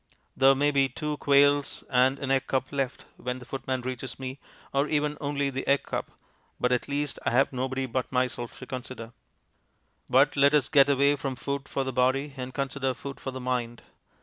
There 0.35 0.55
may 0.55 0.71
be 0.71 0.89
two 0.89 1.17
quails 1.17 1.83
and 1.87 2.17
an 2.17 2.31
egg 2.31 2.47
cup 2.47 2.71
left 2.71 3.05
when 3.17 3.37
the 3.37 3.45
footman 3.45 3.81
reaches 3.81 4.17
me, 4.17 4.39
or 4.73 4.87
even 4.87 5.15
only 5.21 5.51
the 5.51 5.67
egg 5.67 5.83
cup, 5.83 6.09
but 6.59 6.71
at 6.71 6.87
least 6.87 7.19
I 7.23 7.29
have 7.29 7.53
nobody 7.53 7.85
but 7.85 8.11
myself 8.11 8.57
to 8.57 8.65
consider. 8.65 9.13
But 10.09 10.35
let 10.35 10.55
us 10.55 10.69
get 10.69 10.89
away 10.89 11.17
from 11.17 11.35
food 11.35 11.69
for 11.69 11.83
the 11.83 11.93
body, 11.93 12.33
and 12.35 12.51
consider 12.51 12.95
food 12.95 13.19
for 13.19 13.29
the 13.29 13.39
mind. 13.39 13.83